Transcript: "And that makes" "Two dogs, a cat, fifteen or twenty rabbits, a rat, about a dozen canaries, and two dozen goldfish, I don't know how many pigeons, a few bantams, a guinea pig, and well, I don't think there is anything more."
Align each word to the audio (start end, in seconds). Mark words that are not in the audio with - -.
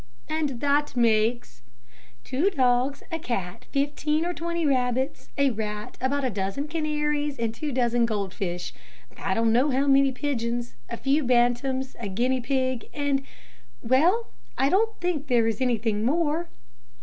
"And 0.27 0.61
that 0.61 0.95
makes" 0.97 1.61
"Two 2.29 2.49
dogs, 2.49 3.03
a 3.11 3.19
cat, 3.19 3.65
fifteen 3.71 4.25
or 4.25 4.33
twenty 4.33 4.65
rabbits, 4.65 5.29
a 5.37 5.51
rat, 5.51 5.95
about 6.01 6.23
a 6.25 6.31
dozen 6.31 6.67
canaries, 6.67 7.37
and 7.37 7.53
two 7.53 7.71
dozen 7.71 8.07
goldfish, 8.07 8.73
I 9.15 9.35
don't 9.35 9.53
know 9.53 9.69
how 9.69 9.85
many 9.85 10.11
pigeons, 10.11 10.73
a 10.89 10.97
few 10.97 11.23
bantams, 11.23 11.95
a 11.99 12.07
guinea 12.07 12.41
pig, 12.41 12.89
and 12.95 13.21
well, 13.83 14.29
I 14.57 14.69
don't 14.69 14.99
think 14.99 15.27
there 15.27 15.45
is 15.47 15.61
anything 15.61 16.03
more." 16.03 16.49